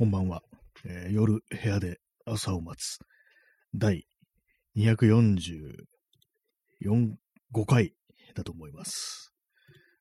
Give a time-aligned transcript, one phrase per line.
[0.00, 0.40] こんばんは、
[0.86, 2.96] えー夜部屋で朝を待つ
[3.74, 4.06] 第
[4.74, 5.76] 244
[7.52, 7.92] 5回
[8.34, 9.30] だと思います。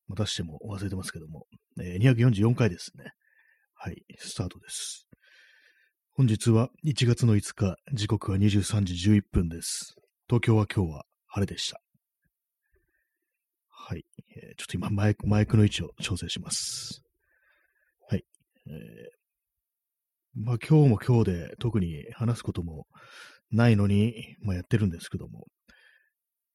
[0.08, 1.48] またしても忘れてますけども、
[1.82, 3.12] えー244回ですね。
[3.74, 5.06] はい、スタートです。
[6.14, 9.98] 本日は1月の5日、時刻は23時11分です。
[10.30, 11.82] 東京は今日は晴れでした。
[13.68, 17.02] はい、えーちょっと今マイクマイクの位置を調整します。
[18.08, 18.24] はい。
[18.66, 19.19] えー
[20.42, 22.88] まあ今日も今日で特に話すことも
[23.52, 25.48] ないのに、まあやってるんですけども、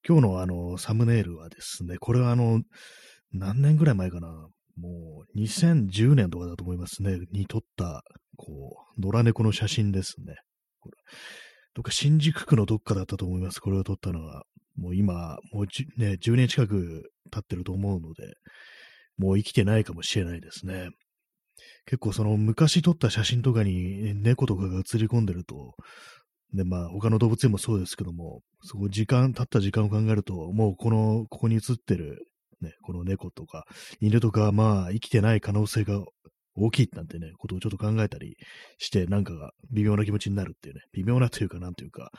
[0.09, 2.63] 今日のあのサムネイルはですね、これはあの、
[3.33, 8.03] 何年ぐらい前かな、もう2010年とかだと思いますね、に撮った、
[8.37, 10.35] こう、野良猫の写真ですね。
[10.81, 10.97] これ
[11.75, 14.45] どっか新宿区のどっかだったと思います、これを撮ったのは。
[14.77, 15.67] もう今、もう
[16.01, 18.35] ね、10年近く経ってると思うので、
[19.19, 20.89] もう生きてないかもしれないですね。
[21.87, 25.75] 結構その昔撮った写真とかに猫とかが映り込んでると、
[26.55, 32.27] で、まあ他の動物園もそうですけども、そこ時間、経った時間を考えると、もうこの、ここに写ってる、
[32.61, 33.65] ね、この猫とか
[34.01, 36.01] 犬とか、まあ生きてない可能性が
[36.55, 38.37] 大きいなんてね、ことをちょっと考えたり
[38.79, 42.11] して、なんかが微妙な気持ちになるっていうね、微妙なというかなんというか、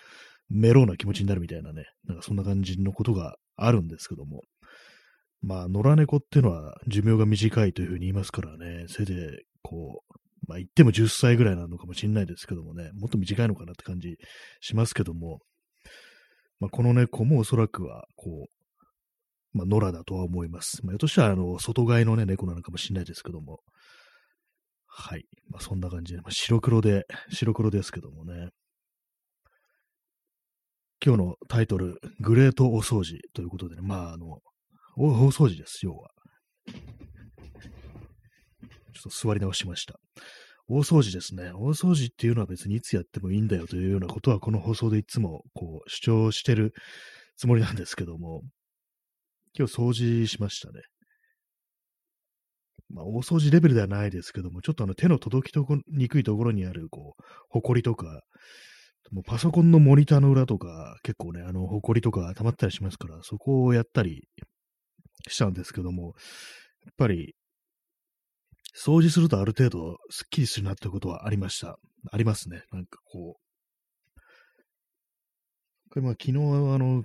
[0.50, 4.42] メローな気持ちになるみたいなね、なんかそんな感じのことがあるんですけども、
[5.46, 9.18] まあ、野良猫っていうのは寿命が短いというふうに言いますからね、せいぜい、
[9.62, 10.16] こう、
[10.48, 14.18] まあ言っても10歳ぐらいなのかもしれないですけどもね、もっと短いのかなって感じ
[14.60, 15.42] しますけども、
[16.60, 18.48] まあこの猫もおそらくは、こ
[19.54, 20.84] う、まあ野良だとは思います。
[20.84, 23.60] まあ、としたら、あの、外飼いのね、猫なのかもしれないですけども、
[24.88, 25.26] はい。
[25.50, 28.50] まあそんな感じで、まあ白黒で、白黒ですけどもね、
[31.06, 34.40] 今日のタイトル、グレートお掃除ということでね、まああの、
[34.98, 36.10] 大掃除です、要は。
[36.68, 36.72] ちょ
[39.00, 40.00] っと座り直しました。
[40.68, 41.52] 大掃除ですね。
[41.54, 46.74] 大掃除っていうのは別にいつやってもいいんだよというようなことはこの放送でいつもこう主張してる
[47.38, 48.42] つもりなんですけども、
[49.58, 50.82] 今日掃除しましたね。
[52.90, 58.22] まあ大掃除レベルではないですけども、ちょっとあの手の届きとこにくいところにあるこう、ほこりとか、
[59.12, 64.28] もうパソコンのモニターの裏とか結構ね、あの、ほこりとか溜まったりしますから、そこをやったり
[65.28, 66.16] したんですけども、
[66.86, 67.36] やっぱり、
[68.76, 71.78] 掃除するとある程度スッキリするなってことはありました。
[72.12, 72.64] ありますね。
[72.72, 74.20] なんかこう。
[75.90, 76.34] これまあ昨日あ
[76.78, 77.04] の、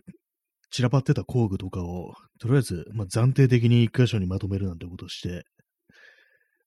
[0.70, 5.44] 散らばってた工具とかを、とりあえず、まあ、暫定的に一箇所にまとめるなんてことして、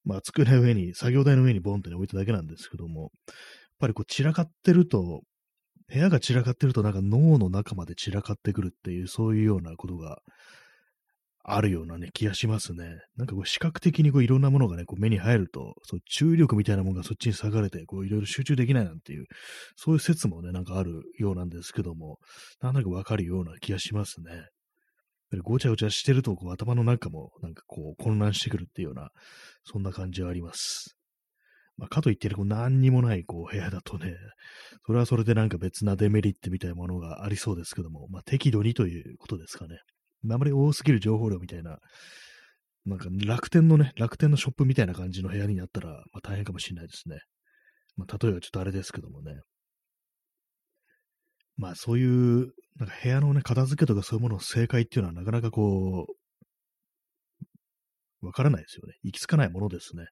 [0.05, 3.35] まあ机の上に、作業台の上にボンって置いただけなんですけども、やっ
[3.79, 5.21] ぱりこう散らかってると、
[5.87, 10.21] 部屋が散らかってるとなんか脳の中まで散らかってくるっていう、そういうようなことが
[11.45, 12.99] あるようなね、気がしますね。
[13.17, 19.25] なんかこう視覚的にこういろんなものがね、こう目に入ると、そう注意力みたいなものがそっちに下がれて、こういろいろ集中できないなんていう、
[19.75, 22.17] そういう説もね、なんかあるようなんですけども、
[22.61, 24.47] なんだかわかるような気がしますね。
[25.41, 29.09] ごちゃごちゃしてると、こう頭の中もなんかこう混乱してくるっていうような、
[29.63, 30.95] そんな感じはあります。
[31.75, 34.13] まあ、かといってね、こう何にもないこう部屋だとね、
[34.85, 39.79] それはそれでなんか別なデメリットみたいなものがありそうですけども、まあ適度にということですかね。
[40.31, 41.79] あまり多すぎる情報量みたいな、
[42.85, 47.19] なんか楽天のね、楽天のショップみたいな感じの部屋になったら、まあ大変かもしれないですね。
[47.95, 49.41] まあ例えばちょっとあれですけどもね。
[51.55, 56.13] まあそういう、なんか部屋のね、片付けとかそういうものの正解っていうのはなかなかこう、
[58.25, 58.95] わからないですよね。
[59.03, 60.05] 行き着かないものですね。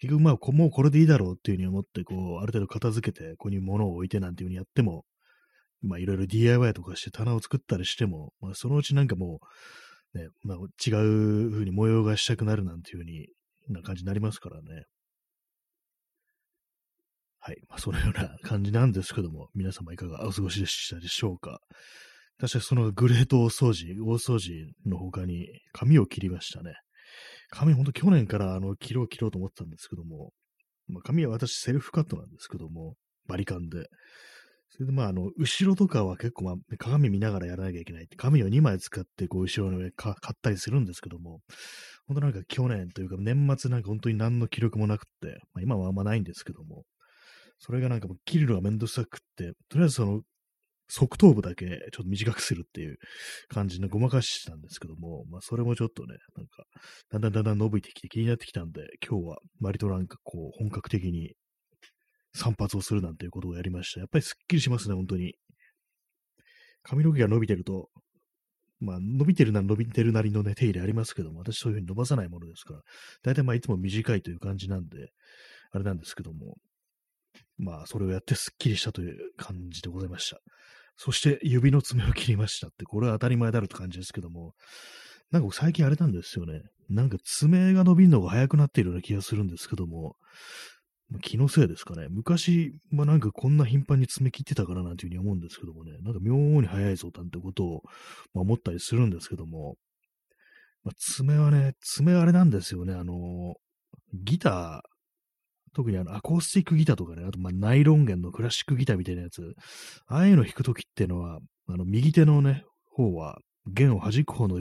[0.00, 5.04] 結局まあ、もうこれでいいだろうっていうふうに思って、こう、ある程度片付けて、ここに物を置いてなんていうふうにやっても、
[5.82, 9.40] まあいろいろ DIY とかして棚を作ったりしても、まあそのうちなんかも
[10.14, 13.28] う、ね、まあ違う風に模様がしたくなるなんていう風に
[13.68, 14.84] な感じになりますからね。
[17.40, 17.56] はい。
[17.68, 21.58] まあそのような感じなんですけども、皆様いかがお過ごしでしたでしょうか。
[22.38, 26.74] 確かそのグレート大掃除、大掃除の他に髪を切りましたね。
[27.50, 30.32] 髪ほんと去年からあの切ろう切ろうと思ったんですけども、
[30.88, 32.94] まあ、髪は私セルフカットなんですけども、
[33.26, 33.86] バリカンで。
[34.74, 41.40] それでまあ、あの、後ろとかは結構、まあ、鏡見ながらやらなきゃいけないって、髪を2枚使って、こう、後ろの上か買ったりするんですけども、
[42.06, 46.84] 本当なんか去年というか、年末なんか本当に何の記録もなくって、まあ、今はあんまないんですけども、
[47.58, 50.22] それがなんかもう切るのがめんどくさくって、とりあえずその、
[50.88, 52.96] 側頭部だけちょっと短くするっていう
[53.48, 56.64] 感じのごまかししたんですけども、まあそれもちょっとね、なんか、
[57.10, 61.34] だんだんだんだん伸びてきて気になってきたんで、今日は割となんかこう、本格的に
[62.34, 64.00] 散髪をするなんていうことをやりました。
[64.00, 65.34] やっぱりすっきりしますね、本当に。
[66.82, 67.90] 髪の毛が伸びてると、
[68.80, 72.80] まあ、伸びてるなら伸びてるなりのね、手入れありますけども、私そういうふうに伸ばさないものですから、
[73.22, 75.10] 大体まあ、いつも短いという感じなんで、
[75.70, 76.56] あれなんですけども、
[77.58, 80.40] まあ、それをやってスッキリしたという感じでございました。
[80.96, 84.54] そして指の爪を切りましたって、これは当たり前だろうって感じですけども、
[85.30, 86.62] なんか最近あれなんですよね。
[86.88, 90.16] なんか爪が伸びるのが早くなっているような気がするんですけども、
[91.20, 92.06] 気のせいですかね。
[92.08, 97.82] 昔、ま、なんかこんな頻繁に爪切ってたからなんていうふうに思うんですけどもね、なんか妙に早いぞなんてことを、
[98.34, 99.76] まあ、思ったりするんですけども、
[100.84, 103.54] まあ、爪はね、爪あれなんですよね、あの、
[104.14, 104.92] ギター、
[105.74, 109.54] 特にあのアコースティックギターとかね、あとまあナイロン弦のクラシックギターみたいなやつ、
[110.06, 111.38] ああいうの弾くときっていうのは、
[111.68, 114.58] あの右手のね、方は、弦を弾く方の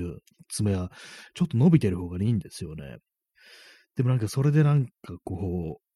[0.50, 0.92] 爪は、
[1.34, 2.98] ちょっと伸びてる方がいいんですよね。
[3.96, 4.92] でもなんかそれでなんか
[5.24, 5.91] こう、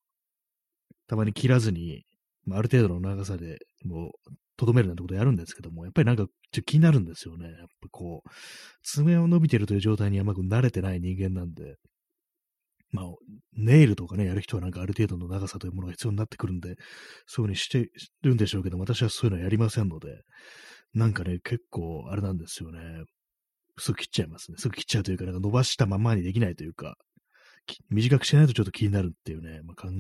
[1.08, 2.04] たまに切らずに、
[2.46, 4.12] まあ、ある程度の長さでもう、
[4.58, 7.46] とどめるなんてことやるんですけども、やっぱりなんかちょっと気になるんですよね。
[7.46, 8.30] やっぱこう、
[8.84, 11.76] 爪を伸びてるという状態にあんまく慣れてない人間なんで、
[12.92, 13.06] まあ、
[13.58, 16.76] ネイルとかね、やる人はなんかある程度の長さというものが必要になってくるんで、
[17.28, 17.90] そういうふうにして
[18.24, 20.22] るんでしょうけど、私はそういうのはやりませんので、
[20.94, 22.80] なんかね、結構あれなんですよね。
[23.78, 24.58] すぐ切っちゃいますね。
[24.58, 26.96] すぐ切っちゃうというか、なんか伸ばしたままにできないというか、
[27.90, 29.92] 短くしないとちょっと気になるっていうね、まあ、感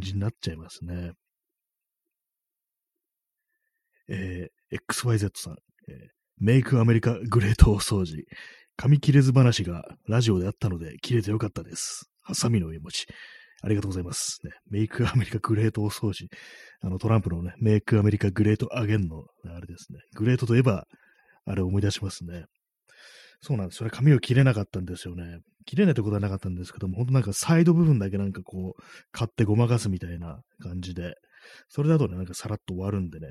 [0.00, 1.12] じになっちゃいますね。
[4.08, 5.56] えー、XYZ さん、
[5.88, 5.96] えー、
[6.38, 8.24] メイクアメリカグレート大掃除。
[8.76, 12.10] 紙切れず話がラジオであったので切れてよかったです。
[12.22, 13.06] ハサミの絵文字。
[13.64, 14.40] ありがとうございます。
[14.44, 16.26] ね、メイクアメリカグレート大掃除。
[16.80, 20.00] あのトランプのね、メイクアメリカグレートアゲンの、あれですね。
[20.16, 20.86] グレートといえば、
[21.44, 22.44] あれを思い出しますね。
[23.40, 23.78] そうなんです。
[23.78, 25.38] それ髪を切れなかったんですよね。
[25.64, 28.82] 切れないってことはなかったんですけども、ほんとなんかサイド部分だけなんかこう、
[29.12, 31.14] 買ってごまかすみたいな感じで、
[31.68, 33.28] それだとね、なんかさらっと終わるんでね、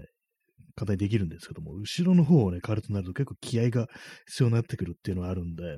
[0.76, 3.88] 簡単にできるんですけども、後ろの方をね、刈るとなると結構気合が
[4.28, 5.78] 必要になってくるっていうのがあるんで、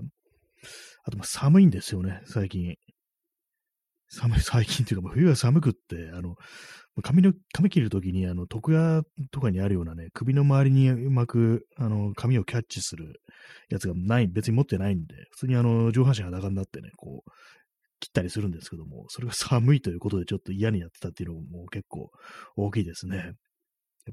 [1.03, 2.75] あとま寒いんですよね、最近。
[4.09, 6.35] 寒い、最近っていうか、冬は寒くって、あの、
[7.01, 13.21] 髪の、髪切るときに、あの、床屋とかにあるようなね、首の周りにうまく、あの、髪をキャッチする
[13.69, 17.31] やつがない、別に持ってないんで、普通にあの、上半身裸になってね、こう、
[17.99, 22.11] 切ったりするんですけども、それが寒いということでちょっと嫌になってたっていうのも結構
[22.57, 23.17] 大きいですね。
[23.17, 23.33] やっ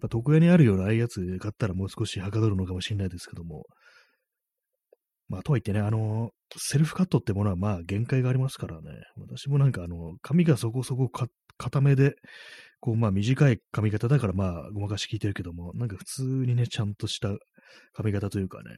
[0.00, 3.64] ぱ床屋にあるようなああいうやつ買ったらもう少しはかどるのかもしれないですけども、
[5.28, 8.90] まあ、とはいってね、あの、セルフカットってものはまあ限界がありますからね。
[9.16, 11.10] 私もなんかあの、髪がそこそこ
[11.56, 12.14] 固めで、
[12.80, 17.28] こうまあ短い髪型だからまあごまかし聞いてるけども、なんか普通にね、ちゃんとした
[17.92, 18.76] 髪型というかね、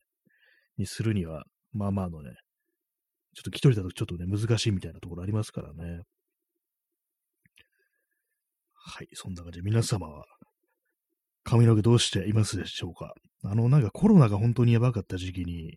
[0.77, 2.31] にするには、まあまあのね、
[3.35, 6.03] ちょっと一人だとちょっとね、難しいみたいなところありますからね。
[8.75, 10.25] はい、そんな感じで皆様は
[11.45, 13.15] 髪の毛どうしていますでしょうか
[13.45, 15.75] あの、なんかコロナが本当にやばかった時期に、やっ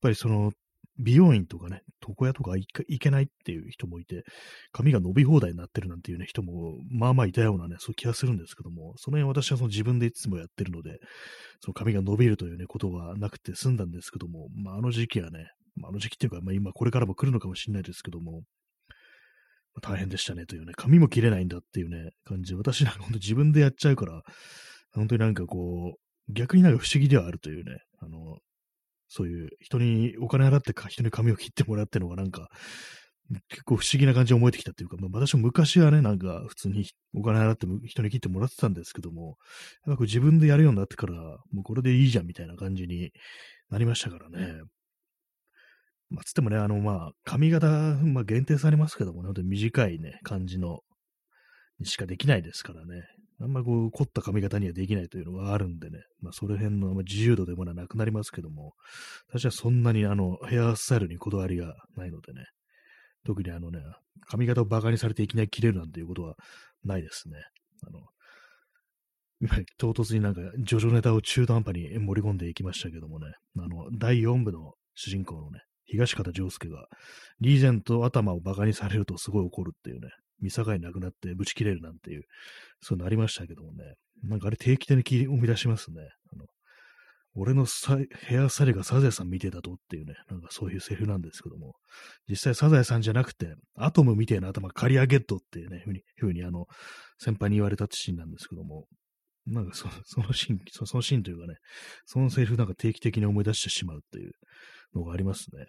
[0.00, 0.52] ぱりその、
[0.98, 4.24] 美容院とかね、床屋とか行けないっていう人もいて、
[4.72, 10.98] 髪が伸び放題になってるなんていうね、人も、まあまあいたようなね、そういう気がするんですけども、その辺私はその自分でいつもやってるので、
[11.60, 18.42] その髪が伸びるというね、ことはなくて済んだんですけども、まああの時期はね、まあ、あの時期っていうか、まあ今これからも来るのかもしれないですけども、
[19.74, 24.22] まあ、大変でしたねというね、髪も切れないんだっていうね、感じで、私なんか本当自分でやっちゃうから、
[24.92, 28.38] 本当になんかこう、逆になんか不思議ではあるというね、あの、
[29.08, 32.48] そういう人にお金払って人に髪を切ってもらってるのがなんか、
[33.48, 36.84] 結構不思議な感じに思えてきたっていうか、まあ、私も昔はね、なんか普通に
[37.14, 39.36] お金払って人に切ってもらってたんですけども、
[39.86, 43.12] やっぱ自分でやるようになってから、もうこれでいいじゃんみたいな感じに
[43.70, 44.62] なりましたからね。
[46.10, 50.80] まあ、つってもね、あの、まあ、髪型、まあ、限定されますけどもね、本当に短いね、感じの、
[51.80, 53.02] にしかできないですからね。
[53.40, 58.74] あんまりこう、凝った髪型にはできないというのがあるんでね、まあ、その辺の自由度でもなくなりますけども、
[59.28, 62.46] 私はそんなにあの、ヘアスタイルにこだわりがないのでね、
[63.24, 63.80] 特にあのね、
[64.26, 66.36] 髪型をバカにされていきなり切れるなんていうことは
[66.84, 67.36] ないですね。
[67.86, 68.00] あの、
[69.40, 73.26] 今、唐突になんか、ジョジョネタを中途半端に盛り込んでいきましたけどもね、
[73.58, 76.86] あの、第4部の主人公のね、東方丈介が、
[77.40, 80.08] リーゼント頭をバカにされるとすごい怒るっていうね、
[80.40, 82.24] 見境なくなってブチ切れるなんていう、
[82.80, 83.94] そういうのありましたけどもね。
[84.22, 86.02] なんかあれ定期的に切り生み出しますね。
[86.32, 86.46] あの
[87.36, 87.66] 俺の
[88.26, 91.74] ヘアスタイルがサザエさん見てたとっていうね、なんかそういうセリフなんですけども、
[92.28, 96.66] 実際サザエさんじゃなくて、アトムみたいな頭刈り上げっとっていうね、ふうに、ふうにあの、
[97.18, 98.86] 先輩に言われたってシーンなんですけども、
[99.46, 101.56] なんかそそのシーンそ、そのシーンというかね、
[102.06, 104.32] そのセリフなんか定期的に思い出してしまうっていう
[104.94, 105.66] のがありますね。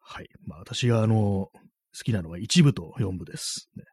[0.00, 0.28] はい。
[0.46, 1.48] まあ私があの、
[1.96, 3.68] 好きなのは1部と4部です。
[3.76, 3.84] ね。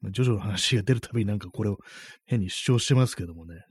[0.00, 1.78] ま、ジョジョの話が出るたびになんかこれを
[2.26, 3.62] 変に主張してますけどもね、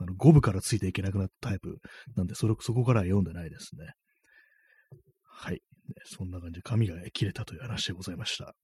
[0.00, 1.78] あの5部からついていけなくなったタイプ
[2.16, 3.86] なんで、それ、そこからは読んでないですね。
[5.24, 5.60] はい。
[6.04, 8.54] そんな感じで髪が切れたという話でございました。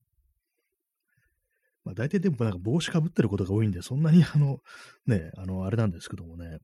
[1.85, 4.59] まあ、大体でもなんか帽子かぶってることが多いんで、そんなに あの、
[5.05, 6.57] ね、あの、あれなんですけどもね、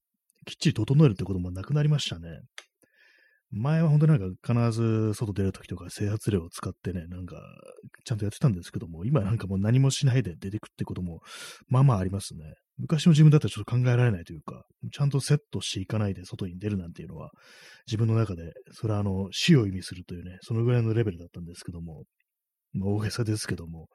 [0.46, 2.42] きっちり整えるってこともなくなりましたね。
[3.52, 7.36] 前は本当になんか必ず外出るときとか整髪料を使ってね、なんか
[8.04, 11.22] ちゃんとやってたんですけども、今なんかもう何もしないで出てくってことも
[11.68, 12.42] まあまあありますね。
[12.78, 17.32] 昔の自分だったらちょっと考えられないというか、ちゃんとセットしていかないで外に出るなんていうのは、
[17.88, 22.04] 自分の中で、それはあの、死を意味するというね、そのぐらいのレベルだったんですけども、
[22.74, 23.88] まあ、大げさですけども、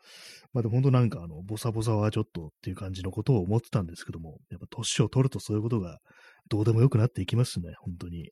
[0.54, 5.98] まあ、でも本当なんかあの、ボサボサはちょっとっていう感じのことを思ってたんですけども、やっぱ年を取るとそういうことが
[6.48, 8.30] どうでもよくなっていきますね、本当に。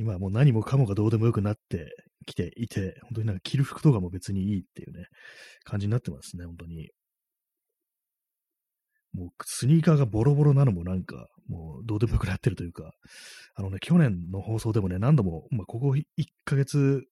[0.00, 1.94] 今はもう何もかもがどうでもよくなって
[2.26, 5.04] きていて、本当になんか着る服とかも別にいいっていうね、
[5.64, 6.88] 感じになってますね、本当に。
[9.12, 12.92] もうスニーカーがボロボロなのもなんか、もうどうでもよくなってるというか、
[13.56, 16.02] あのね、去年の放送でもね、何度も、まあ、ここ1
[16.46, 17.02] ヶ月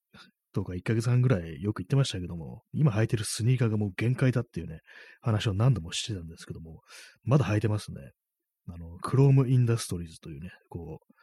[0.54, 4.80] とか1ヶ月半ぐらいよく言ってましたけども、今履いてるスニーカーがもう限界だっていうね、
[5.21, 6.80] 話を何度もしてたんですけども、
[7.25, 8.12] まだ履いてますね。
[8.71, 11.14] あの、クロームインダストリーズというね、こう、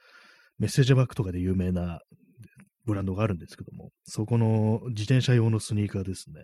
[0.59, 1.99] メッセージバッグとかで有名な
[2.85, 6.41] ブランドがあるんですけども、そこの自転車用のスニーカーですね。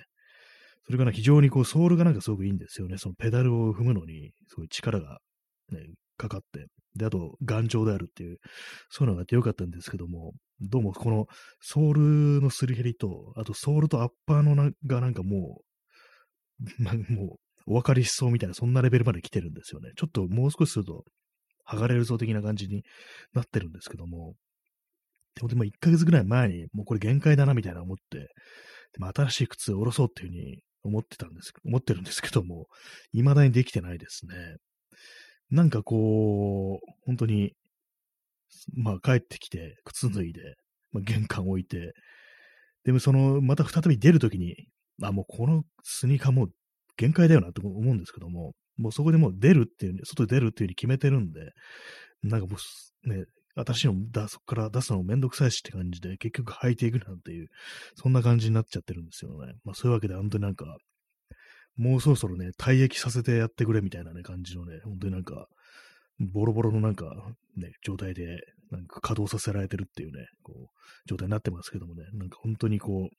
[0.85, 2.97] それから非常にこう、ソールがなんかすごくいいんですよね。
[2.97, 5.19] そのペダルを踏むのに、すごい力が
[5.71, 5.79] ね、
[6.17, 6.67] かかって。
[6.95, 8.37] で、あと、頑丈であるっていう、
[8.89, 11.27] そういうのがあってよかったんですけども、どうもこの
[11.61, 11.93] ソー
[12.37, 15.61] ルのすり減りと、あとソールとアッパーのながなんかも
[16.59, 17.37] う、 ま、もう、
[17.67, 19.91] お分かりしそうみたいな、そんなレベルまで来てるんですよね。
[19.95, 21.05] ちょっともう少しすると、
[21.67, 22.83] 剥がれるぞ的な感じに
[23.33, 24.35] なってるんですけども、
[25.35, 28.27] でもでも1ヶ月ぐらい前に、もうこれ限界だなみたいな思って、で
[28.99, 32.67] も新しい靴を下ろそうっていうふうに思ってたんです、思ってるんですけども、
[33.13, 34.57] 未だにできてないですね。
[35.49, 37.53] なんかこう、本当に、
[38.73, 40.41] まあ帰ってきて、靴脱いで、
[40.91, 41.93] まあ、玄関置いて、
[42.83, 44.55] でもその、また再び出るときに、
[45.03, 46.51] あ、もうこのスニーカーもう
[46.97, 51.51] 限界だよなと思うんですけども、もうそこでもう出るっていう、外で出るっていうふうに決めてるんで、
[52.23, 52.57] なんかも
[53.05, 53.25] う、ね、
[53.55, 57.47] 私のだ、そこから出すのもめんどくさいしって感じで、結局履いていくなんていう、
[57.95, 59.53] そんな感じになっちゃってるんですよね。
[59.63, 60.77] まあそういうわけで、本当になんか、
[61.77, 65.47] もうそろそろね、退役させてやってくれみたいなね、感じのね、本当になんか、
[66.19, 67.05] ボロボロのなんか、
[67.57, 68.37] ね、状態で、
[68.69, 70.65] なんか稼働させられてるっていうね、こう、
[71.07, 73.15] 状態になってますけどもね、なんか本当にこう、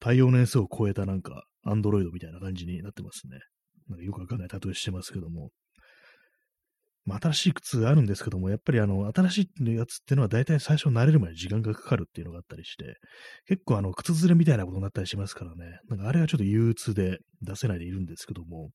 [0.00, 3.38] 対応年数を超えたなんか、アンドロイドみたいな感じになってますね。
[3.88, 5.50] なんかよくわかんない例えしてますけども。
[7.04, 12.96] まあ、新しい靴あるんですけども、やっぱりあの、新しいやつっていうのは大体最初慣れるまで時間がかかるっていうのがあったりして、
[13.46, 15.78] 結構あの、靴ずれみたいなことになったりしますからね。
[15.88, 18.70] なんかあれはちょっと憂鬱で出せないでいるんですけども、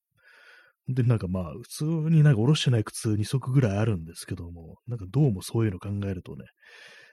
[0.88, 6.46] で、なんかまあ、普通になんか下ろしてない靴2足ぐらいあるんですけども、なんかどうもそういうの考えるとね、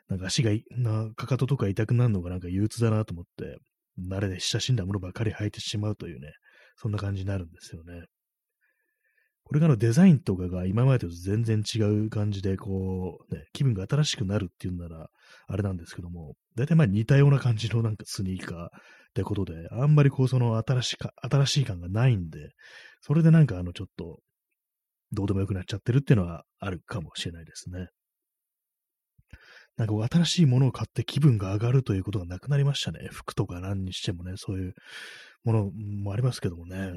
[0.09, 3.57] なんか足がな、かかととか痛くなるのがなんか憂鬱だなと思って、
[4.09, 6.33] 慣れで親しんだものばかり履いてしまうというね、
[6.81, 8.05] そんな感じになるんですよね。
[9.43, 15.09] これからのデザインとかが今までと全然違う感じで、こう、ね、気分が新しくなるっていうんなら、
[15.47, 18.69] あれなんですけども、大体まあ似たような感じのなんかスニーカーっ
[19.15, 22.51] てことで、あんまりこうその新しか、新しい感がないんで、
[23.01, 24.21] それでなんかあのちょっと、
[25.13, 27.89] どうでもよくなっちゃってるっていうのはあるかもしれないですね。
[29.79, 33.09] なんか新しいものを買って気分が上がるということがなくなりましたね。
[33.13, 34.75] 服とか何にしてもね、そういう
[35.45, 36.93] ものもありますけどもね。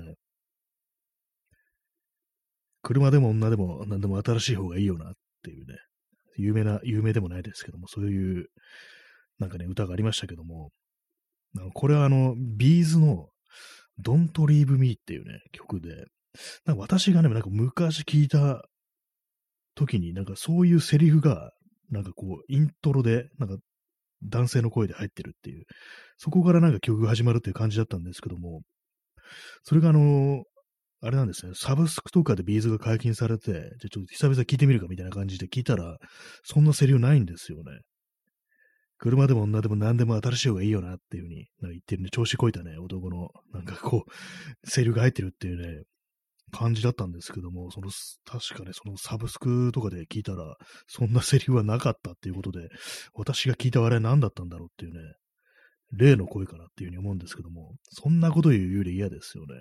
[2.81, 5.75] 車でも女でも何でも新しい方がいいよなっていうね、
[6.37, 8.47] 有名な、有名でもないですけども、そういう、
[9.37, 10.71] なんかね、歌がありましたけども、
[11.73, 13.27] これはあの、ビーズの
[14.03, 16.05] Don't Leave Me っていうね、曲で、
[16.65, 18.63] なんか私がね、なんか昔聞いた
[19.75, 21.51] 時に、なんかそういうセリフが、
[21.91, 23.57] なんかこう、イントロで、なんか
[24.23, 25.65] 男性の声で入ってるっていう、
[26.17, 28.61] そこからなんか曲が始まるっていう感じだったんですけども、
[29.63, 30.43] それがあの、
[31.03, 35.97] あれなんですね、サブスクとかでビーズが解禁されて、じゃちょっと久々聞いてみるかみたいな感じで聞いたら、
[36.43, 37.79] そんなセリフないんですよね。
[38.99, 45.83] 車でも女でも何でも新しい方がいいよなっていう風に言ってるね、調子こいたね、男の、なんかこう、セリフが入ってるっていうね、
[46.51, 47.89] 感じだったんですけども、その、
[48.25, 50.55] 確かね、そのサブスクとかで聞いたら、
[50.87, 52.69] そんなセリフはなかったっていうことで、
[53.13, 54.99] 私が聞いたあれ何だったんだろうっていうね、
[55.93, 59.59] 例の声かなっていうふうに思うんですけども、そんなこと言うより嫌ですよね。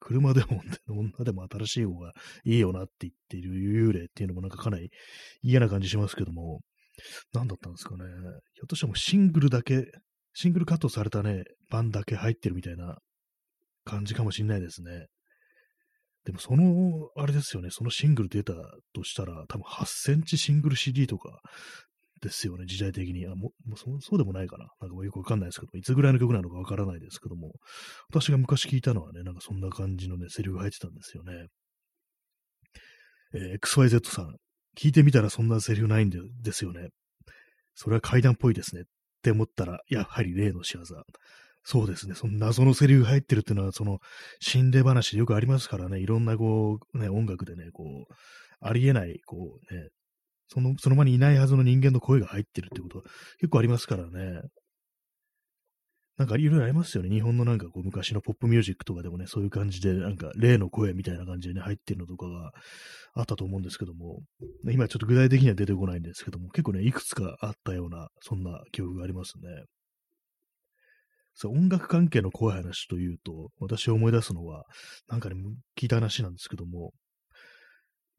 [0.00, 2.12] 車でも女でも新しい方が
[2.44, 4.90] いいよなって言っている幽霊っていうのもなんかかなり
[5.42, 6.60] 嫌な感じしますけども、
[7.32, 8.04] 何だったんですかね。
[8.54, 9.84] ひょっとしてもシングルだけ、
[10.34, 12.98] シングルカットされたね、版だけ入ってるみたいな
[13.84, 15.06] 感じかもしんないですね。
[16.24, 18.52] でもその、あれですよね、そのシングル出た
[18.94, 21.40] としたら、多分8センチシングル CD とか
[22.20, 23.26] ですよね、時代的に。
[23.26, 24.68] あもそうでもないかな。
[24.80, 27.52] なんかよくわかんないですけどいつぐらいの曲なのかわからないですけども、
[28.08, 31.48] 私が昔聞いたのはね、なんかそんな感じのね、セリフが入ってたんですよね。
[33.34, 34.36] えー、XYZ さん、
[34.78, 36.90] 聞いてみたらそんなセリフないんでですよね。
[37.74, 38.82] それは階段っぽいですね。
[38.82, 38.84] っ
[39.22, 40.82] て思ったら、やはり例の仕業。
[41.64, 42.14] そうですね。
[42.14, 43.98] その謎のセリフ入ってるっていうのは、その
[44.40, 48.14] 心霊話でよくありますからね、いろんなこう、ね、音楽でね、こう、
[48.60, 49.88] ありえない、こうね、
[50.48, 53.02] その、その場にいないはずの人間の声が入ってるってこと
[53.38, 54.42] 結構ありますからね。
[56.18, 57.08] なんかいろいろありますよね。
[57.08, 62.52] 日本のなんかこう昔のポップミュージックとかでもね、そういう感じで、なんか例の声みたいな感じでね、入ってるのとかが
[63.14, 64.20] あったと思うんですけども、
[64.70, 69.64] 今ちょっと具体的には出てこないんですけども、結構ね、いくつかあったような、そんな記憶がありますね。
[71.34, 74.64] さ音楽関係の怖い話というと、私思い出すのは、
[75.08, 75.36] なんかね、
[75.78, 76.92] 聞いた話なんですけども、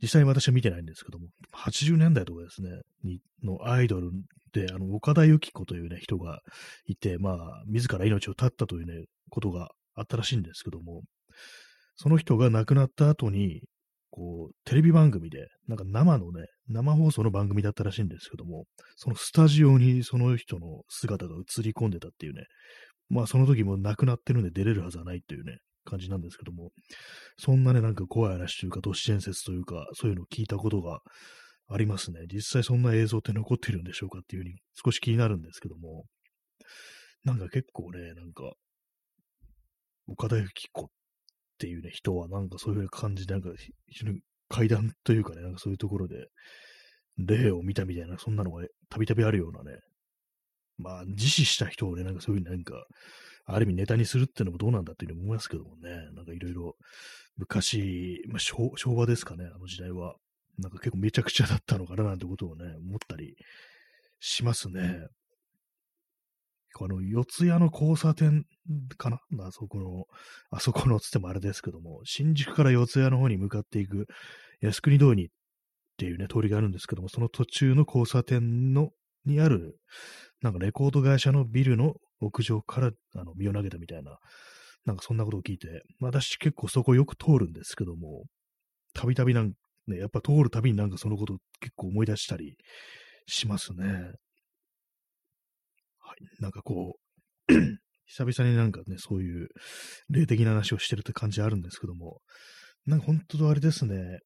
[0.02, 2.70] 実際に私は見てないんですけども、80年代とかですね、
[3.04, 4.12] にのアイドル
[4.52, 6.42] で、あの、岡田由紀子というね、人が
[6.86, 11.04] いて、まあ、自ら命を絶ったというね、ことがあったらしいんですけども、
[11.96, 13.62] その人が亡くなった後に、
[14.10, 18.66] こう、テレビ番組で、なんか生のね、生放送の番組だったらしいんですけども、
[18.96, 22.44] そのスタジオにその人の姿が映り込んでたっていうね、
[23.14, 26.72] まあその時も亡くなってるんで出れるはずはないっていうね、感じなんですけども、
[27.38, 31.00] そんなね、なんか怖い話というか、都市伝説というか、そういうのを聞いたことが
[31.70, 32.22] ありますね。
[32.32, 36.06] 実際そんな映像って残ってるんでしょうかっていうふうに少し気になるんですけども、
[37.24, 38.54] なんか結構ね、なんか、
[40.08, 40.88] 岡田由紀子っ
[41.58, 43.50] ていうね、人はなんかそういう感じで、なんか
[43.88, 46.28] 非常に階段というかね、なんかそういうところで、
[47.18, 49.78] 霊を見たみたいな、そんなのがたびたびあるようなね、
[50.78, 52.86] まあ、自死した人をね、なんかそういうなんか、
[53.46, 56.76] ある意味ネタにするっていうのもどうなんだっていうふうに思いますけどもね、なんかいろいろ、
[57.38, 60.16] 昔、まあ昭、和ですかね、あの時代は。
[60.60, 63.36] なんか結構めちゃくちゃだったのかななんてことをね、思ったり
[64.20, 65.08] しますね。
[66.80, 68.46] あの、四谷の交差点
[68.98, 69.20] かな？
[69.48, 70.06] あそこの、
[70.52, 74.06] あそこのつってもあれですけども、新宿から四谷の方に向かっていく
[74.62, 75.30] 靖国通りっ
[75.98, 78.92] ていうね、通りがあるんですけども、その途中の交差点の、
[79.26, 79.78] にある、
[80.42, 84.18] なんかレコード会社のビルの屋上からあの身を投げたみたいな、
[84.86, 88.26] なんかそんなことを聞いて、私結構そこよく通るんですけども、
[88.94, 89.54] たびたびなん
[89.88, 92.58] ね、やっぱ通るたびになんかそのこと結構思い出したり
[93.28, 93.86] しますね。
[96.00, 96.42] はい。
[96.42, 96.96] なんかこ
[97.50, 97.54] う
[98.06, 99.48] 久々になんかね、そういう
[100.10, 102.22] 霊的な話をしてるって感じあるんですけども、
[102.86, 104.20] なんか本当あれですね、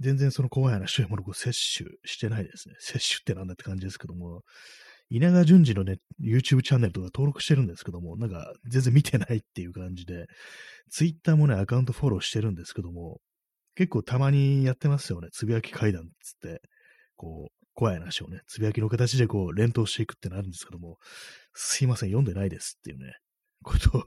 [0.00, 1.44] 全然その怖い話というものを摂
[1.78, 2.74] 取してないですね。
[2.78, 4.42] 摂取ってなんだって感じですけども、
[5.10, 10.26] 稲川淳二のね、YouTube チャンネルとか登録してるんですけども、なんか全然見てないっていう感じで、
[10.90, 13.20] Twitter もね、アカウントフォローしてるんですけども、
[13.74, 15.28] 結構たまにやってますよね。
[15.32, 16.62] つぶやき階段つって、
[17.16, 20.98] こう、怖い話をね、つぶやきの形でこう、連投していくってなるんですけども、
[21.54, 23.12] すいません、読んでないですっていうね、
[23.62, 24.04] ことを、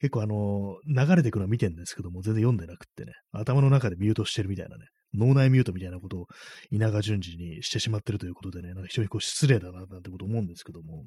[0.00, 6.26] 結構あの、流れてくのは見てるんですけども、全然読んでなくってね、頭の中でミュートしてるみたいなね、脳内ミュートみたいなことを
[6.70, 11.04] 稲川淳二にしてしまってるということでね、なんか非常にこう失礼だな、なんてこと思うんですけども、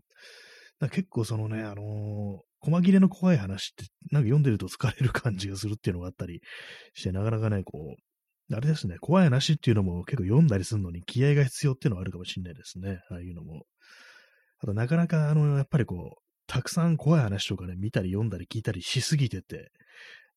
[0.87, 6.41] 結構そのね、あのー、細切れの怖い話って、なんか読んでると疲れる感じがするっていうのがあったり
[6.93, 12.99] して、なかなかね、こう、あれですね、怖い話っていうのも結構読んだりするのに気合が必要っていうのはあるかもしれないですね。
[13.11, 13.63] ああいうのも。
[14.59, 19.71] あと、なかなか、あの、やっぱりこう、たくさん怖い話とかね、見たり読んだり聞いたりしすぎてて、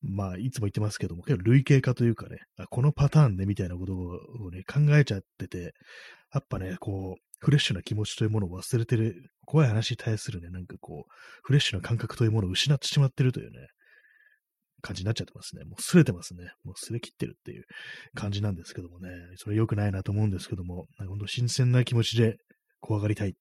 [0.03, 2.39] まあ、いつも言ってますけども、結構類型化というかね、
[2.71, 5.75] このパターンでみたいなことをね、考えちゃってて、
[6.33, 11.13] やっぱね、こう、フレッシュな気持ちというものを忘れてる、怖い話に対するね、なんかこう、
[11.43, 13.69] フレッシュな感覚というものを失ってしまってるというね、
[14.83, 15.65] 感じになっちゃってますね。
[15.65, 16.51] もう擦れてますね。
[16.65, 17.65] もう擦れ切ってるっていう
[18.15, 22.37] 感じなんですけどもね、それ良くないなと思うんですけども、なんか本当新鮮な気持ちで
[22.81, 23.35] 怖がりたい。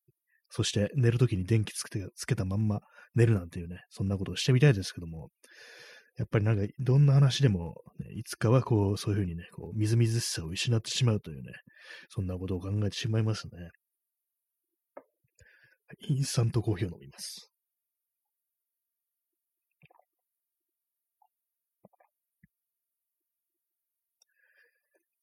[0.50, 2.82] そして寝るときに電気つけてつけたまんま
[3.16, 5.30] 寝るなんていうね、そんなことをしてみたいですけども、
[6.18, 11.52] やっぱりなんか、どんな話でも、ね、いつかはこう、そういうふうにね、こう、みずみずしさを失ってしまうというね、
[12.10, 13.52] そんなことを考えてしまいますね。
[16.08, 17.52] インスタントコーヒーを飲みます。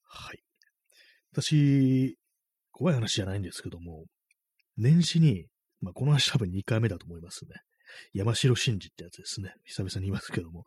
[0.05, 0.39] はい。
[1.33, 2.17] 私、
[2.73, 4.07] 怖い話じゃないんですけども、
[4.77, 5.47] 年始に、
[5.81, 7.51] まあ、この話多分2回目だと思いますね。
[8.13, 9.53] 山城真司ってやつですね。
[9.65, 10.65] 久々に言いますけども。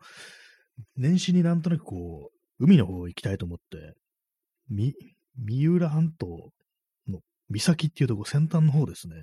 [0.96, 3.94] 年始になんとなくこう、海の方行きたいと思って、
[4.70, 4.94] み、
[5.38, 6.28] 三浦半島
[7.08, 9.16] の岬っていうとこ先端の方ですね。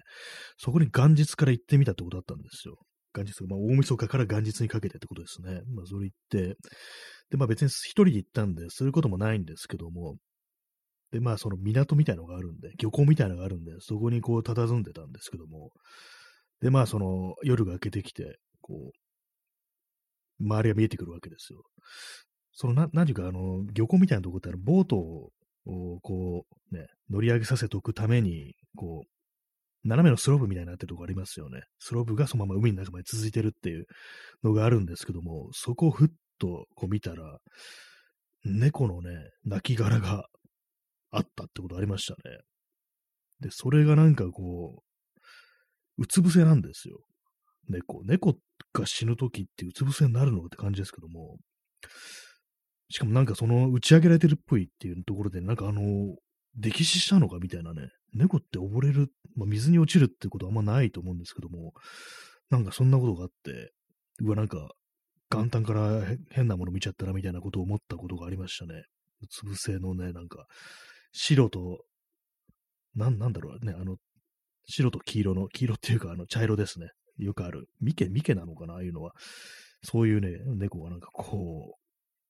[0.57, 2.77] そこに元日から行ってみたってことだったんですよ。
[3.15, 5.63] 元日、まあ大晦日から元日にかけてってことですね。
[5.75, 6.57] まあそれ行って、
[7.31, 10.17] で、まあ別に一人で行ったんで、そういうこともないんですけども、
[11.11, 15.71] で、まあ、その港みたいのがあるんで、漁港みたいのがあるんで、そこにこう、佇んでたんですけども、
[16.61, 18.93] で、まあ、その、夜が明けてきて、こ
[20.41, 21.63] う、周りが見えてくるわけですよ。
[22.53, 25.31] その、な、何ていうか、あの、漁港みたいなとこってあの、ボートを、
[26.01, 29.09] こう、ね、乗り上げさせておくために、こう、
[29.85, 31.61] 斜めのスロープみたいになってるとこありますよね。
[31.79, 33.87] スロープがそのまま海の中まで続いてるっていう
[34.43, 37.39] のがあるんですけども、そこをふっとこう見たら、
[38.45, 39.11] 猫のね、
[39.45, 40.27] 亡骸が
[41.11, 42.39] あったってことありましたね。
[43.41, 44.88] で、それがなんかこう
[45.99, 47.01] う、つ伏せなんですよ。
[47.69, 48.03] 猫。
[48.05, 48.37] 猫
[48.73, 51.37] が死ぬときってうつ伏せになるのって感じですけども、
[52.91, 55.83] しかもなんかその打ち上げられてるっぽいっていうところで、なんかあの、
[56.59, 61.75] 溺死したのかみたいなね、猫って溺れる、まあ、水に落ちるってことはあんまないと思うんですけども、
[62.51, 63.73] なんかそんなことがあって、
[64.21, 64.71] うわ、なんか
[65.31, 68.85] 元旦から変なもの見ちゃったなみたいなことを思ったことがありましたね。
[69.21, 70.47] うつ伏せのね、なんか、
[71.13, 71.85] 白と、
[72.95, 73.97] なん、なんだろうね、あの、
[74.69, 76.91] 白と黄色の、黄色っていうか、あの、茶色ですね。
[77.17, 77.69] よくある。
[77.81, 79.13] ミケ、ミケなのかなああいうのは。
[79.83, 81.79] そういうね、猫がなんかこ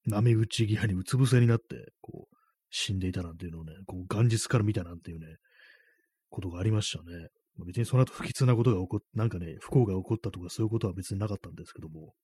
[0.06, 2.36] う、波打ち際にうつ伏せになって、こう、
[2.70, 5.26] 死んでいたなんていうのをね、こう、元日から見たなんていうね、
[6.30, 7.28] ことがありましたね。
[7.66, 12.14] 別にその後不吉なことが起こっ、なんかね、不幸が起こったとかそういうことは別になかったんですけども、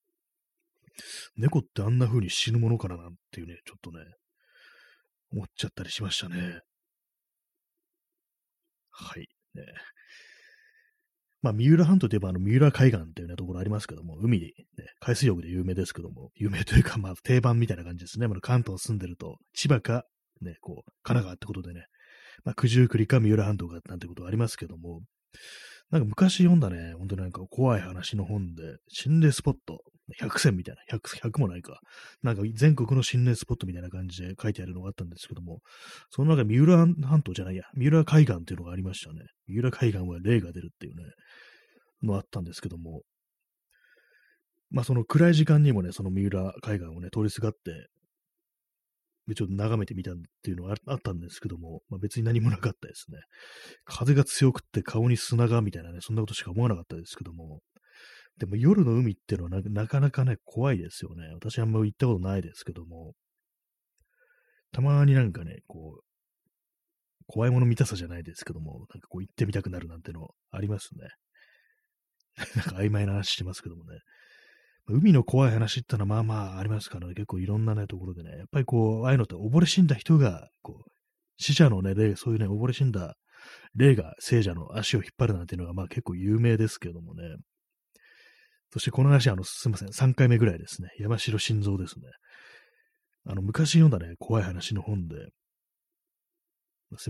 [1.37, 4.05] 猫ってあんな風に死ぬものかななんていうね、ちょっとね、
[5.33, 6.61] 思っちゃったりしましたね。
[8.90, 9.29] はい。
[9.54, 9.64] ね、
[11.42, 14.54] まあ、三浦半島といえば、あの、三浦海岸っていうね、ところありますけども、海、ね、
[14.98, 18.28] 海水浴で有名ですけども、有名というか、まあ、定番みたいな感じですね。
[18.28, 20.04] まあ、関東住んでると、千葉か、
[20.40, 21.86] ね、こう、神奈川ってことでね、
[22.44, 25.02] まあ、九十九里か三浦半島かなんてことありますけども、
[25.90, 29.81] なんか昔読んだね、本当になんか怖い話の本で、心霊スポット、
[30.20, 31.81] 100選みたいな、100、100もないか。
[32.23, 35.61] なんか全国の心霊スポットみたいな感じで書いてあるのがあったんですけども、
[36.11, 39.20] その中で三浦半島じゃないや、三浦海岸っていうのがありましたね。
[39.47, 41.05] 三浦海岸は霊が出るっていうね、
[42.03, 43.03] のあったんですけども、
[44.70, 47.87] まあその暗い時間にもね、その三浦海岸をね、通りすがって、
[49.34, 53.18] ちょっと眺めてみたっていうのがあったんですけども、まあ、別に何もなかったですね。
[53.84, 57.60] 風が強くって顔に砂がみたいなね、そんなことしか思わなかったですけども、
[58.38, 61.28] でも夜の海ってのはなかなかね、怖いですよね。
[61.34, 63.14] 私あんま行ったことないですけども、
[64.72, 66.04] たまになんかね、こう、
[67.26, 71.08] 怖いもの見たさじゃないですけども、なんかこう行ってみたくなるなんてのありますね。
[72.56, 74.00] なんか曖昧な話してますけどもね。
[74.87, 80.90] 海の怖い話ってのはまあまあありますからね、結構いろんなね、ところでね、やっぱりこう、ああいうのって溺れ死んだ人が、こう、
[81.38, 83.16] 死者のね、霊、そういうね、溺れ死んだ
[83.75, 87.23] 霊が聖者の足を引っ張るなんていうのがまあ結構有名ですけどもね。
[88.73, 90.88] そしてこの話、あの、すいません、3回目ぐらいですね。
[90.99, 92.07] 山城心臓ですね。
[93.27, 95.29] あの、昔読んだね、怖い話の本で、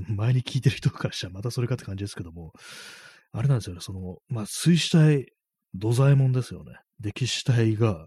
[0.09, 2.53] 前に聞いてる人からしたらまたそれかって感じですけども、
[3.33, 5.27] あれなんですよね、その、まあ、水死体、
[5.75, 6.73] 土左衛門ですよね。
[7.01, 8.07] 歴史体が、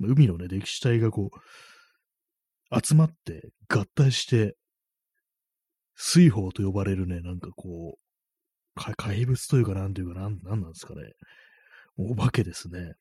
[0.00, 4.56] 海のね、歴史体がこう、集まって合体して、
[5.96, 11.00] 水泡と呼ばれるね、なんかこう、怪物というかなんというかなん、なんなんですかね。
[11.96, 12.94] お化けですね。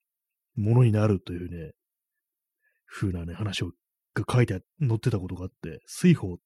[0.56, 1.74] ものになるというね、
[2.88, 3.72] 風なね、話を、
[4.16, 6.38] が書いて、載ってたことがあって、水泡、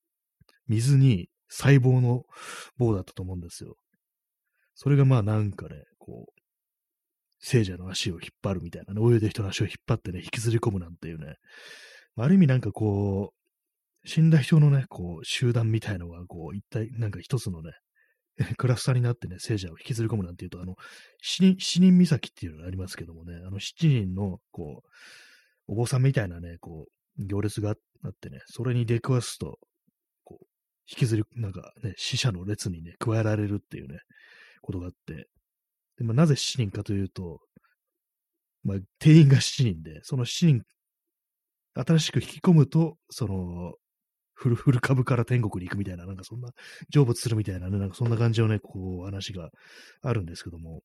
[0.67, 2.23] 水に細胞の
[2.77, 3.75] 棒だったと思うんですよ。
[4.75, 6.40] それがまあなんかね、こう、
[7.41, 11.35] 聖者の足を引っ張るみたいなね、泳いで人の足を引っ張ってね、引きずり込むなんていうね、
[12.15, 17.71] ある意味なんかこう、死んだ人のね、こう、集団みたいのが、こう、一体、なんか一つのね、
[18.57, 20.75] クラスターになってね、聖者を引きずり込むなんていうと、あの、
[21.21, 24.89] 死人、死人岬っていうのがありますけどもね、あの七人の、こう、
[25.67, 26.87] お坊さんみたいなね、こ
[27.19, 27.73] う、行列があ
[28.07, 29.59] ってね、それに出くわすと、
[30.23, 30.45] こう、
[30.89, 33.99] 引きずり、なんかね、死者の列にね、加えられるっていうね、
[34.61, 35.27] ことがあって、
[36.01, 37.39] で、まあ、なぜ7人かというと、
[38.63, 40.63] まあ、定員が7人で、その7人、
[41.73, 43.73] 新しく引き込むと、その、
[44.33, 46.49] フルフル株から天国に行くみたいな、なんかそんな、
[46.93, 49.49] 成仏するみたいなね、なんかそんな感じのね、こう、話が
[50.01, 50.81] あるんですけども、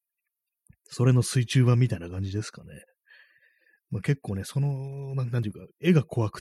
[0.85, 2.85] それの水中版みたいな感じですかね。
[3.91, 6.41] まあ、結構ね、その、なんていうか、絵が怖く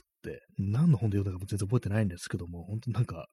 [0.58, 3.26] 何の本で読んだかも全然覚えてないんですけども、本当なんか、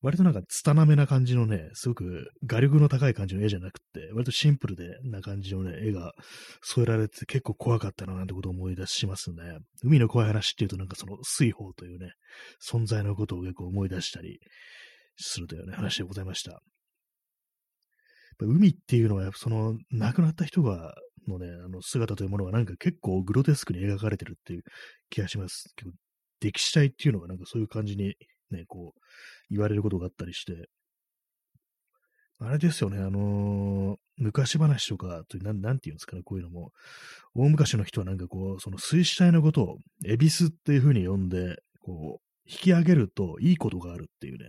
[0.00, 6.12] 割となんか、拙めな感じのね、すごく画力の高い感じの絵じゃなくて、割とシンプルでな感じのね、絵が
[6.62, 9.36] 添えられて結構怖かったななんてことを思い出しますね。
[9.84, 12.12] 海の怖い話っていうとなんかその水泡というね、
[12.60, 14.40] 存在のことを結構思い出したり
[15.16, 16.60] するというね、話でございました。
[18.40, 20.94] 海っていうのは、その、亡くなった人が、
[21.28, 24.62] のね、あの姿というものがなんか結構グロテスクに描かれてるっていう
[25.10, 25.72] 気がします。
[26.42, 28.14] 歴史体っていうのがなんかそういう感じに
[28.50, 29.00] ね、こう、
[29.50, 30.68] 言われることがあったりして、
[32.38, 36.72] あれですよね、あのー、昔話とか、となんなんて言うんですかね、こういうのも。
[37.34, 44.48] 大昔の人はなんかこう、その水死体のことを、エビスっていう風に呼んで、こう、引き上げるといいことがあるっていうね、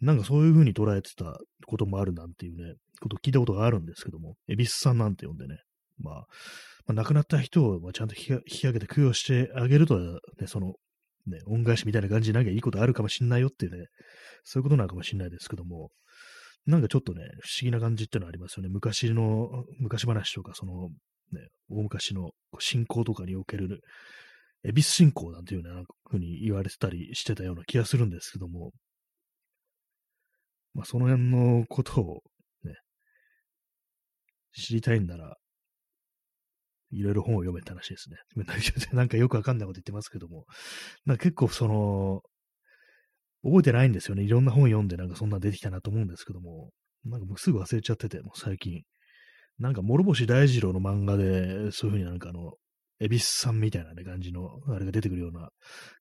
[0.00, 5.58] なんかそういう風に捉えてたこともあるなんていうね、ことを聞いたことがあるんですけども、エビスさんなんて呼んでね、
[5.98, 6.26] まあ、ま
[6.88, 10.74] あ、亡くなった人をちゃんと引き上げて供養してあげると、ね、その、
[11.26, 13.86] ね、恩返しみたいな感じでなきゃいいことあるかもしんないよっていうね、
[14.44, 15.90] そういうことなのかもしんないですけども、
[16.66, 18.68] なんかちょっとね、不思議な感じっていうのはありますよね。
[18.68, 20.88] 昔の、昔話とか、その、
[21.32, 23.80] ね、大昔の信仰とかにおける、
[24.64, 28.70] 恵比寿信仰なんていうようなふうに言われてたりしてたような気がするんですけども、
[30.74, 32.22] まあ、その辺のことを
[32.64, 32.74] ね、
[34.54, 35.36] 知りたいんなら、
[36.92, 38.16] いろいろ本を読めって話ですね。
[38.92, 40.46] なんかよくわかんないこと言ってますけども、
[41.04, 42.22] なんか結構その、
[43.42, 44.22] 覚えてないんですよね。
[44.22, 46.70] いろんな本読んでなんかそんな出てきたなと思うんですけども、
[47.04, 48.82] なんかもうすぐ忘れちゃってて、もう最近。
[49.58, 52.52] なんか諸星大二郎の漫画で、そういうふうになんかあの、
[53.00, 55.50] 恵比寿さんみたいなね、感じの、あれが出てくるような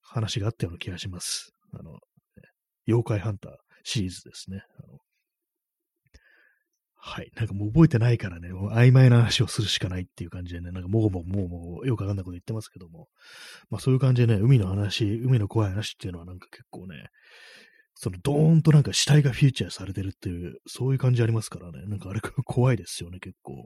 [0.02, 1.52] 話があったような気がします。
[1.74, 1.98] あの、
[2.88, 4.62] 妖怪ハンターシリーズですね。
[7.04, 7.32] はい。
[7.36, 13.08] なんかもう覚えてないからね、曖昧な話をするしかないっていう感じでね、なんかもうもうもうもごよくわかんないこと言ってますけども、
[13.72, 17.08] まあそういう感じでね、海の話、海の怖い話っていうのはなんか結構ね、
[17.96, 23.66] そのドーンとなんか死体がフィーチャーされてるっていう、そういう感じありますからね、なんかあれ怖いですよね、結構。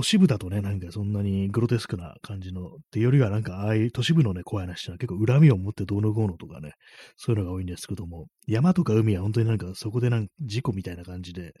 [0.00, 6.72] 都市部だとね、なんかそんなにグロテスクな感じの、ってよりはなんかああいう都市部のね、怖い話ってのは結構恨みを持ってどうのこうのとかね、
[7.18, 11.52] そういうのが多いんですけども、山とか海は本当になんかそこでなんか事故みたいな感じで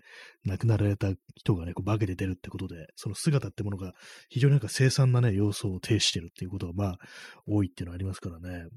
[0.46, 3.92] 亡くなられた人がね、こう化けて出るってことで、その姿ってものが
[4.30, 6.98] 非常になんか凄惨なね、様相を呈してるっていうことがまあ
[7.46, 8.68] 多いっていうのはありますからね。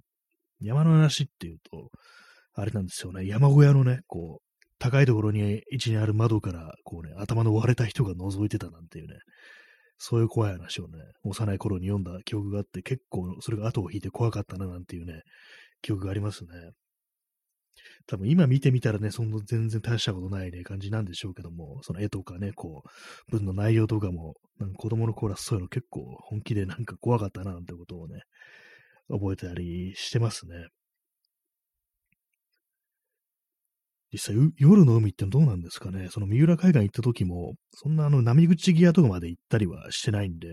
[0.60, 1.90] 山の話っていうと、
[2.54, 4.53] あれなんですよね、山小屋のね、こう、
[4.84, 9.14] 高いところに位置にある窓から、こうね、頭の割れた人が覗いてたなんていうね、
[9.98, 15.22] そういう怖い話をね、幼い頃に読んだ記憶があって、結構それが後を引いて怖かったななんていうね、
[15.82, 16.50] 記憶がありますね。
[18.08, 28.24] 多分今見てみたらね、そんな全然大したことないね、感じなんでしょうけども、その絵とかね、こう、文の内容とかも、なんか子供の頃はそういうの結構本気でなんか怖かったななんてことをね、
[29.08, 30.56] 覚えたりしてますね。
[34.14, 36.08] 実際、夜の海ってどうなんですかね？
[36.12, 40.48] その三浦海岸行った時も、そんなあの波口際とかまで行ったりはしてないんで、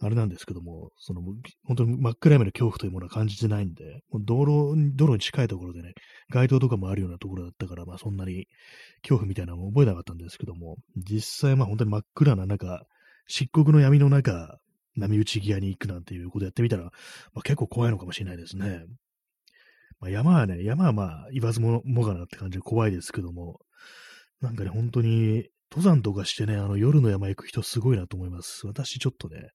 [0.00, 1.20] あれなんですけども、その
[1.64, 5.92] 本当に真っ暗闇の恐怖というものは感じてないんで、もう道路、道路に近いところでね、
[6.30, 8.46] 街灯とかもあるようなところだったから、まあそんなに
[9.02, 12.82] 恐怖みたいなのも覚えなかったんですけども、実際まあ本当に真っ暗な中、
[13.26, 14.58] 漆黒の闇の中、
[14.96, 16.90] 波打ち際に行くなんていうことやってみたら、ま
[17.36, 18.84] あ、結構怖いのかもしれないですね。
[20.02, 23.60] まあ、山はね、山はまあ、言わずももがなって感じで怖いですけども、
[24.40, 28.66] なんかね、本当に、登山とかしてね、あの、夜の山行く人すごいなと思います。
[28.66, 29.50] 私ちょっとね、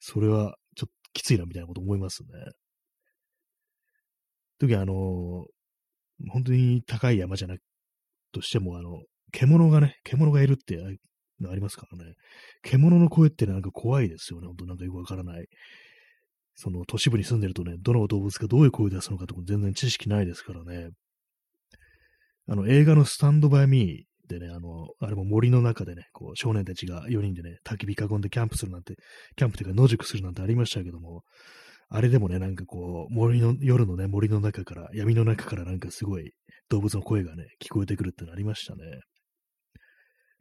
[0.00, 2.28] それは、ちょっときついなみたいなこと思いますね。
[4.58, 5.46] 時あの、
[6.30, 7.60] 本当に高い山じゃなく
[8.32, 10.82] としても、あの、獣がね、獣がいるって
[11.48, 12.14] ありますからね。
[12.62, 14.48] 獣の声ってなんか怖いですよね。
[14.48, 15.46] 本当なんかよくわからない。
[16.54, 20.90] その都市部に住んでるとね、どの動物がどういう声を出すのかとか全然知識ないですからね。
[22.48, 28.94] あの、映画のスタンドバイミーでね、あの、あれも森の中でね、こう、少年たちが4人でね、焚き火囲んでキャンプするなんて、
[29.36, 31.22] キャンプというか野宿するなんてありましたけども、
[31.88, 36.32] あれでもね、なんかこう、森の、夜のね、森の中から、闇の中からなんかすごい
[36.68, 38.82] 動物の声がね、聞こえてくるってのありましたね。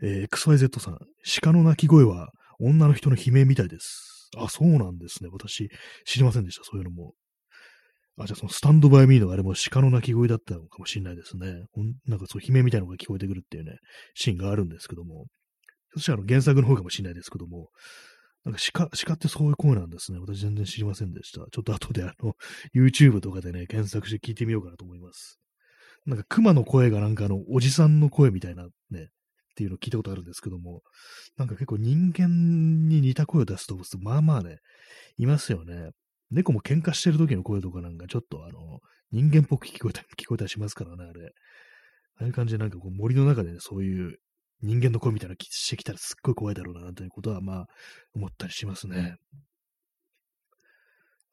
[0.04, 0.98] えー、XYZ さん、
[1.42, 4.21] 鹿の鳴き声は女の人の悲鳴みたいです。
[4.38, 5.30] あ、そうなんですね。
[5.32, 5.70] 私、
[6.06, 6.64] 知りませんでした。
[6.64, 7.14] そういうのも。
[8.18, 11.66] あ、じゃあそのスタンドバイミーのあれも鹿の鳴き声だったのかもしれないですね。
[12.06, 13.78] なんかそう悲鳴みたいなのが聞こえてくるっていうね、
[14.14, 15.26] シーンがあるんですけども。
[15.94, 17.70] そしたらあの原作の方かもしれないですけども、
[18.46, 20.20] なんか鹿、鹿ってそういう声なんですね。
[20.20, 21.42] 私全然知りませんでした。
[21.52, 22.34] ちょっと後であの、
[22.76, 25.40] YouTube とかでね、検索して聞いてみようかなと思います。
[26.06, 29.10] なんか熊の声がなんかあの、おじさんの声みたいなね、
[29.62, 30.82] っていうのを聞いたことあるんですけども、
[31.38, 34.58] なんか結構人間に似た声を出す動物まあまあね、
[35.18, 35.92] いますよね。
[36.32, 38.80] 猫も喧嘩してる時の声とかなんかちょっとあの、
[39.12, 41.34] 人間っぽく聞こえた、 聞こえたりしますからね、あれ。
[42.18, 44.18] ああいう感じでなんかこう森の中でね、そういう
[44.62, 47.66] 人間の声みたいなのしてきたらすっごい怖いだろうな、なんていうことはまあ
[48.14, 49.18] 思ったりしますね。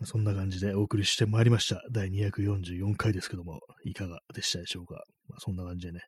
[0.05, 1.83] そんな感じでお送りしてまいりました。
[1.91, 5.03] 第244回ですけども、いかがでしたでしょうか？
[5.29, 6.01] まあ、そんな感じでね、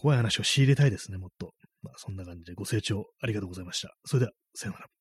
[0.00, 1.52] 怖い話を仕入れたいですね、もっと。
[1.82, 3.94] まあ、そんな感じでご清聴ありがとうございました。
[4.06, 4.99] それでは、さようなら。